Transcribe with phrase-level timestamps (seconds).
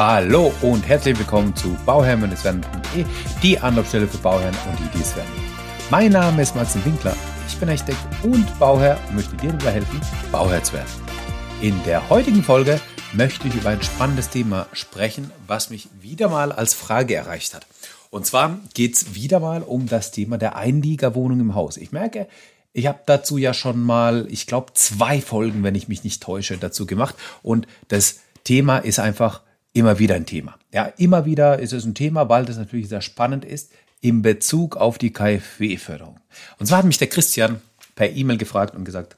[0.00, 3.04] Hallo und herzlich willkommen zu bauherrn-werden.de,
[3.42, 5.28] die Anlaufstelle für Bauherren und die, die es werden.
[5.90, 7.16] Mein Name ist Maxim Winkler,
[7.48, 10.00] ich bin Architekt und Bauherr und möchte dir dabei helfen,
[10.30, 10.88] Bauherr zu werden.
[11.60, 12.80] In der heutigen Folge
[13.12, 17.66] möchte ich über ein spannendes Thema sprechen, was mich wieder mal als Frage erreicht hat.
[18.10, 21.76] Und zwar geht es wieder mal um das Thema der Einliegerwohnung im Haus.
[21.76, 22.28] Ich merke,
[22.72, 26.56] ich habe dazu ja schon mal, ich glaube, zwei Folgen, wenn ich mich nicht täusche,
[26.56, 27.16] dazu gemacht.
[27.42, 29.40] Und das Thema ist einfach
[29.78, 30.56] immer wieder ein Thema.
[30.72, 34.76] Ja, immer wieder ist es ein Thema, weil das natürlich sehr spannend ist in Bezug
[34.76, 36.18] auf die KfW-Förderung.
[36.58, 37.60] Und zwar hat mich der Christian
[37.94, 39.16] per E-Mail gefragt und gesagt,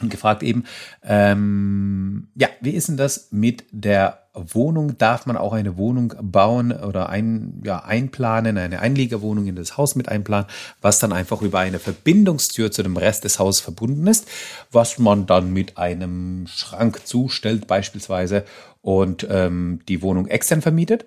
[0.00, 0.64] und gefragt eben,
[1.04, 4.96] ähm, ja, wie ist denn das mit der Wohnung?
[4.98, 9.94] Darf man auch eine Wohnung bauen oder ein, ja, einplanen, eine Einliegerwohnung in das Haus
[9.94, 10.46] mit einplanen,
[10.80, 14.26] was dann einfach über eine Verbindungstür zu dem Rest des Hauses verbunden ist,
[14.70, 18.44] was man dann mit einem Schrank zustellt beispielsweise
[18.82, 21.06] und ähm, die Wohnung extern vermietet.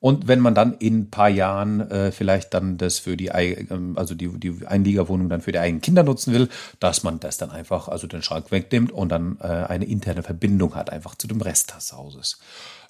[0.00, 3.96] Und wenn man dann in ein paar Jahren äh, vielleicht dann das für die, ähm,
[3.96, 6.48] also die, die Einliegerwohnung dann für die eigenen Kinder nutzen will,
[6.80, 10.74] dass man das dann einfach, also den Schrank wegnimmt und dann äh, eine interne Verbindung
[10.74, 12.40] hat, einfach zu dem Rest des Hauses.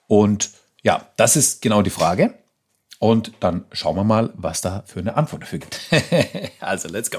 [0.07, 0.51] Und
[0.83, 2.33] ja, das ist genau die Frage.
[2.99, 5.81] Und dann schauen wir mal, was da für eine Antwort dafür gibt.
[6.61, 7.19] also, let's go.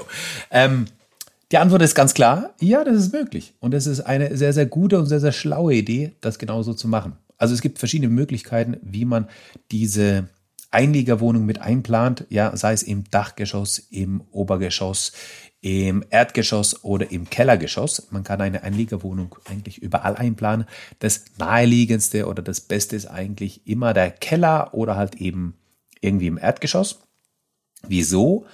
[0.50, 0.86] Ähm,
[1.52, 3.54] die Antwort ist ganz klar, ja, das ist möglich.
[3.60, 6.88] Und es ist eine sehr, sehr gute und sehr, sehr schlaue Idee, das genauso zu
[6.88, 7.18] machen.
[7.36, 9.28] Also es gibt verschiedene Möglichkeiten, wie man
[9.70, 10.28] diese
[10.70, 15.12] Einliegerwohnung mit einplant, ja, sei es im Dachgeschoss, im Obergeschoss,
[15.60, 18.08] im Erdgeschoss oder im Kellergeschoss.
[18.10, 20.66] Man kann eine Einliegerwohnung eigentlich überall einplanen.
[20.98, 25.54] Das naheliegendste oder das Beste ist eigentlich immer der Keller oder halt eben
[26.00, 27.00] irgendwie im Erdgeschoss.
[27.86, 28.46] Wieso?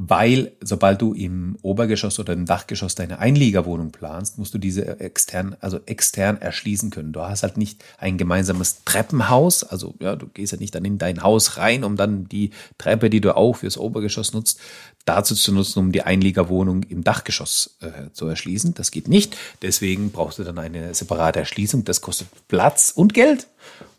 [0.00, 5.56] Weil sobald du im Obergeschoss oder im Dachgeschoss deine Einliegerwohnung planst, musst du diese extern,
[5.58, 7.12] also extern erschließen können.
[7.12, 10.98] Du hast halt nicht ein gemeinsames Treppenhaus, also ja, du gehst ja nicht dann in
[10.98, 14.60] dein Haus rein, um dann die Treppe, die du auch fürs Obergeschoss nutzt,
[15.04, 18.74] dazu zu nutzen, um die Einliegerwohnung im Dachgeschoss äh, zu erschließen.
[18.74, 19.36] Das geht nicht.
[19.62, 21.82] Deswegen brauchst du dann eine separate Erschließung.
[21.82, 23.48] Das kostet Platz und Geld.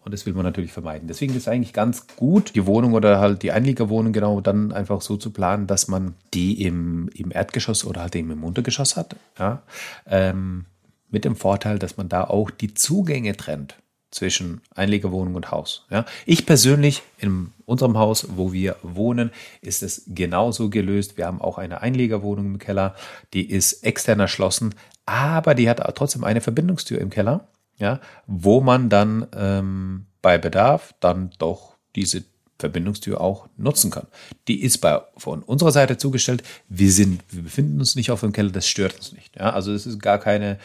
[0.09, 1.08] Und das will man natürlich vermeiden.
[1.08, 5.02] Deswegen ist es eigentlich ganz gut, die Wohnung oder halt die Einliegerwohnung genau dann einfach
[5.02, 9.16] so zu planen, dass man die im, im Erdgeschoss oder halt eben im Untergeschoss hat.
[9.38, 9.62] Ja?
[10.08, 10.66] Ähm,
[11.12, 13.75] mit dem Vorteil, dass man da auch die Zugänge trennt
[14.09, 15.86] zwischen Einliegerwohnung und Haus.
[15.92, 16.06] Ja?
[16.26, 19.30] Ich persönlich in unserem Haus, wo wir wohnen,
[19.62, 21.18] ist es genauso gelöst.
[21.18, 22.96] Wir haben auch eine Einliegerwohnung im Keller,
[23.36, 24.74] die ist extern erschlossen,
[25.06, 27.47] aber die hat trotzdem eine Verbindungstür im Keller
[27.79, 32.23] ja, wo man dann ähm, bei Bedarf dann doch diese
[32.59, 34.07] Verbindungstür auch nutzen kann.
[34.50, 36.44] Die ist bei, von unserer Seite zugestellt.
[36.67, 39.38] Wir sind, wir befinden uns nicht auf dem Keller, das stört uns nicht.
[39.38, 40.59] Ja, also es ist gar keine,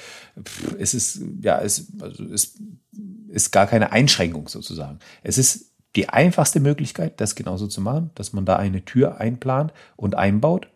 [0.78, 2.56] es ist, ja, es, also es
[3.28, 4.98] ist gar keine Einschränkung sozusagen.
[5.22, 9.72] Es ist die einfachste Möglichkeit, das genauso zu machen, dass man da eine Tür einplant
[9.94, 10.66] und einbaut.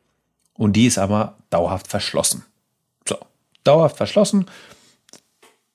[0.55, 2.44] Und die ist aber dauerhaft verschlossen.
[3.09, 3.16] So,
[3.65, 4.47] dauerhaft verschlossen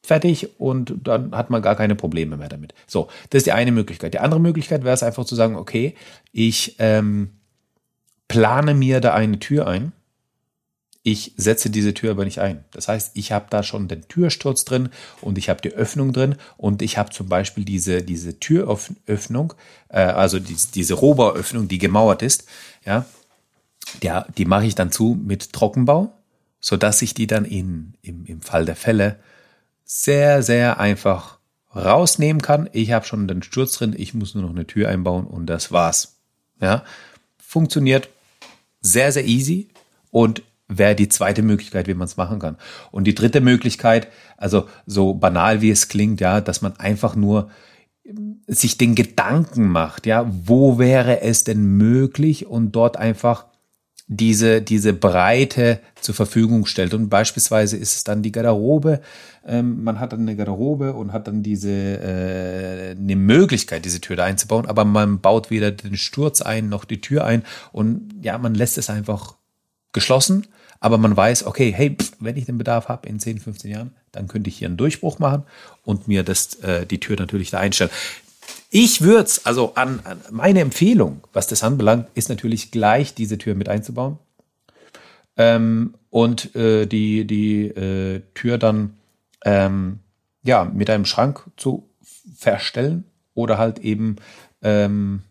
[0.03, 2.74] fertig und dann hat man gar keine Probleme mehr damit.
[2.86, 4.14] So, das ist die eine Möglichkeit.
[4.14, 5.96] Die andere Möglichkeit wäre es einfach zu sagen, okay,
[6.34, 7.31] ich ähm,
[8.28, 9.94] plane mir da eine Tür ein.
[11.06, 12.63] Ich setze diese Tür aber nicht ein.
[12.72, 14.90] Das heißt, ich habe da schon den Türsturz drin
[15.22, 19.53] und ich habe die Öffnung drin und ich habe zum Beispiel diese, diese Türöffnung,
[19.90, 22.46] äh, also die, diese Rohbauöffnung, die gemauert ist,
[22.86, 23.06] ja,
[24.02, 26.13] der, die mache ich dann zu mit Trockenbau,
[26.59, 29.18] sodass ich die dann in, im, im Fall der Fälle
[29.96, 31.38] sehr, sehr einfach
[31.76, 32.68] rausnehmen kann.
[32.74, 35.72] Ich habe schon den Sturz drin, ich muss nur noch eine Tür einbauen und das
[35.72, 36.18] war's.
[36.59, 36.84] Ja,
[37.38, 38.09] funktioniert
[38.81, 39.70] sehr, sehr easy
[40.09, 42.58] und wäre die zweite Möglichkeit, wie man es machen kann.
[42.92, 47.52] Und die dritte Möglichkeit, also so banal wie es klingt, ja, dass man einfach nur
[48.48, 53.46] sich den Gedanken macht, ja, wo wäre es denn möglich und dort einfach
[54.18, 56.94] diese, diese Breite zur Verfügung stellt.
[56.94, 59.01] Und beispielsweise ist es dann die Garderobe.
[59.46, 64.15] Ähm, man hat dann eine Garderobe und hat dann diese äh, eine Möglichkeit, diese Tür
[64.15, 67.44] da einzubauen, aber man baut weder den Sturz ein noch die Tür ein.
[67.71, 69.36] Und ja, man lässt es einfach
[69.92, 70.48] geschlossen,
[70.80, 73.92] aber man weiß, okay, hey, pff, wenn ich den Bedarf habe in 10, 15 Jahren,
[74.12, 75.44] dann könnte ich hier einen Durchbruch machen
[75.83, 77.92] und mir das, äh, die Tür natürlich da einstellen.
[78.69, 83.38] Ich würde es, also an, an, meine Empfehlung, was das anbelangt, ist natürlich gleich diese
[83.38, 84.18] Tür mit einzubauen
[85.38, 88.95] ähm, und äh, die, die äh, Tür dann
[89.45, 90.00] ähm,
[90.44, 91.88] ja mit einem Schrank zu
[92.36, 93.04] verstellen
[93.36, 94.16] oder halt eben
[94.62, 95.22] ähm,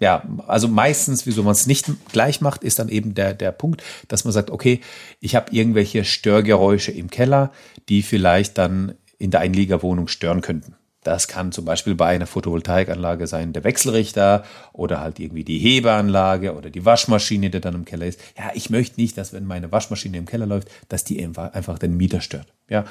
[0.00, 3.84] ja, also meistens, wieso man es nicht gleich macht, ist dann eben der, der Punkt,
[4.08, 4.80] dass man sagt, okay,
[5.20, 7.52] ich habe irgendwelche Störgeräusche im Keller,
[7.88, 10.74] die vielleicht dann in der Einliegerwohnung stören könnten.
[11.02, 16.54] Das kann zum Beispiel bei einer Photovoltaikanlage sein, der Wechselrichter oder halt irgendwie die Hebeanlage
[16.54, 18.20] oder die Waschmaschine, die dann im Keller ist.
[18.38, 21.96] Ja, ich möchte nicht, dass wenn meine Waschmaschine im Keller läuft, dass die einfach den
[21.96, 22.46] Mieter stört.
[22.68, 22.84] Ja,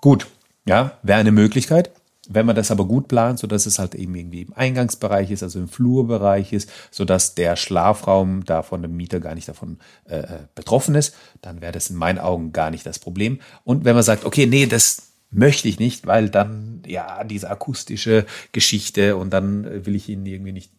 [0.00, 0.26] gut.
[0.68, 1.92] Ja, wäre eine Möglichkeit.
[2.28, 5.44] Wenn man das aber gut plant, so dass es halt eben irgendwie im Eingangsbereich ist,
[5.44, 9.78] also im Flurbereich ist, so dass der Schlafraum da von dem Mieter gar nicht davon
[10.08, 13.40] äh, äh betroffen ist, dann wäre das in meinen Augen gar nicht das Problem.
[13.62, 18.26] Und wenn man sagt, okay, nee, das möchte ich nicht, weil dann ja diese akustische
[18.52, 20.72] Geschichte und dann will ich ihn irgendwie nicht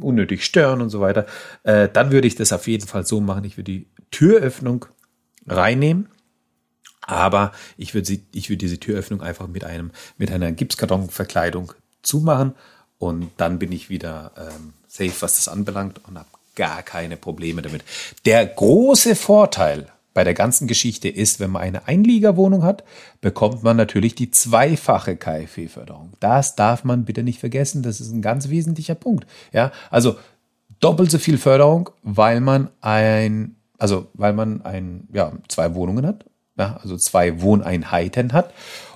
[0.00, 1.26] unnötig stören und so weiter,
[1.64, 3.44] äh, dann würde ich das auf jeden Fall so machen.
[3.44, 4.86] Ich würde die Türöffnung
[5.46, 6.08] reinnehmen,
[7.02, 11.72] aber ich würde sie, ich würde diese Türöffnung einfach mit einem mit einer Gipskartonverkleidung
[12.02, 12.54] zumachen
[12.98, 17.60] und dann bin ich wieder ähm, safe, was das anbelangt und habe gar keine Probleme
[17.60, 17.82] damit.
[18.24, 22.84] Der große Vorteil bei der ganzen Geschichte ist, wenn man eine Einliegerwohnung hat,
[23.20, 26.14] bekommt man natürlich die zweifache KfW-Förderung.
[26.20, 27.82] Das darf man bitte nicht vergessen.
[27.82, 29.26] Das ist ein ganz wesentlicher Punkt.
[29.52, 30.16] Ja, also
[30.80, 36.24] doppelt so viel Förderung, weil man ein, also weil man ein, ja, zwei Wohnungen hat,
[36.56, 38.54] ja, also zwei Wohneinheiten hat.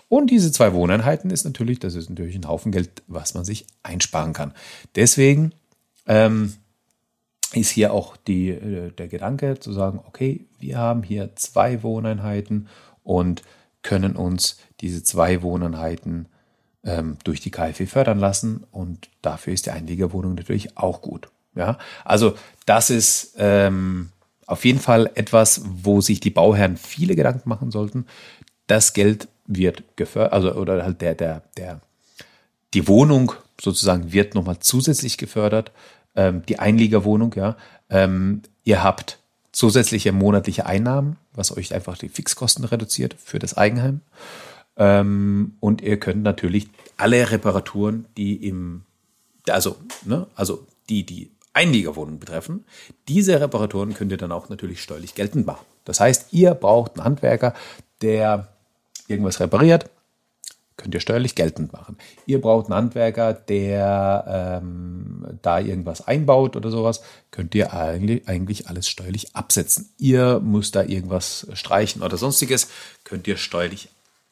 [0.08, 3.66] Und diese zwei Wohneinheiten ist natürlich, das ist natürlich ein Haufen Geld, was man sich
[3.82, 4.54] einsparen kann.
[4.96, 5.52] Deswegen
[6.06, 6.54] ähm,
[7.52, 12.68] ist hier auch die, äh, der Gedanke zu sagen, okay, wir haben hier zwei Wohneinheiten
[13.02, 13.42] und
[13.82, 16.26] können uns diese zwei Wohneinheiten
[16.84, 21.28] ähm, durch die KfW fördern lassen und dafür ist die Einliegerwohnung natürlich auch gut.
[21.54, 24.10] Ja, also das ist ähm,
[24.46, 28.06] auf jeden Fall etwas, wo sich die Bauherren viele Gedanken machen sollten.
[28.66, 31.80] Das Geld wird gefördert, also oder halt der der der
[32.72, 35.72] die Wohnung sozusagen wird nochmal zusätzlich gefördert
[36.14, 37.56] ähm, die Einliegerwohnung, ja.
[37.88, 39.18] Ähm, ihr habt
[39.52, 44.00] zusätzliche monatliche Einnahmen, was euch einfach die Fixkosten reduziert für das Eigenheim.
[44.76, 48.82] Ähm, und ihr könnt natürlich alle Reparaturen, die im,
[49.48, 52.64] also, ne, also die, die Einliegerwohnung betreffen,
[53.08, 55.66] diese Reparaturen könnt ihr dann auch natürlich steuerlich geltend machen.
[55.84, 57.54] Das heißt, ihr braucht einen Handwerker,
[58.02, 58.48] der
[59.08, 59.90] irgendwas repariert,
[60.76, 61.98] könnt ihr steuerlich geltend machen.
[62.24, 65.09] Ihr braucht einen Handwerker, der ähm,
[65.42, 69.90] da irgendwas einbaut oder sowas, könnt ihr eigentlich, alles steuerlich absetzen.
[69.98, 72.68] Ihr müsst da irgendwas streichen oder sonstiges,
[73.04, 73.88] könnt ihr steuerlich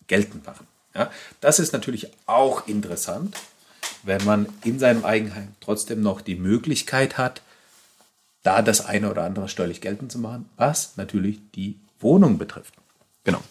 [0.07, 0.67] geltend machen.
[0.95, 1.11] Ja,
[1.41, 3.37] das ist natürlich auch interessant,
[4.03, 7.43] wenn man in seinem Eigenheim trotzdem noch die Möglichkeit hat,
[8.43, 12.75] da das eine oder andere steuerlich geltend zu machen, was natürlich die Wohnung betrifft.
[13.25, 13.43] Genau.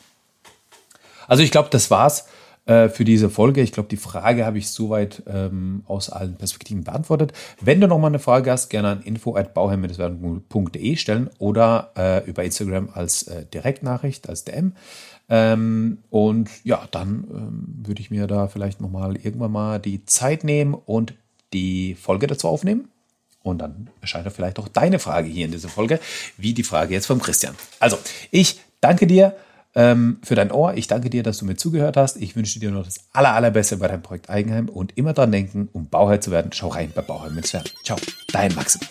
[1.28, 2.26] Also ich glaube, das war's
[2.68, 3.62] äh, für diese Folge.
[3.62, 7.34] Ich glaube, die Frage habe ich soweit ähm, aus allen Perspektiven beantwortet.
[7.62, 12.90] Wenn du noch mal eine Frage hast, gerne an info@bauherr-werden.de stellen oder äh, über Instagram
[12.94, 14.74] als äh, Direktnachricht, als DM.
[15.30, 20.06] Ähm, und ja, dann ähm, würde ich mir da vielleicht noch mal irgendwann mal die
[20.06, 21.14] Zeit nehmen und
[21.54, 22.90] die Folge dazu aufnehmen.
[23.44, 26.02] Und dann erscheint vielleicht auch deine Frage hier in dieser Folge,
[26.36, 27.56] wie die Frage jetzt vom Christian.
[27.80, 27.98] Also,
[28.30, 29.38] ich danke dir
[29.78, 30.74] ähm, für dein Ohr.
[30.74, 32.18] Ich danke dir, dass du mir zugehört hast.
[32.18, 35.70] Ich wünsche dir noch das aller, allerbeste bei deinem Projekt Eigenheim und immer dran denken,
[35.72, 37.64] um Bauherr zu werden, schau rein bei Bauherr mit Sven.
[37.84, 37.98] Ciao,
[38.34, 38.82] dein Maxim.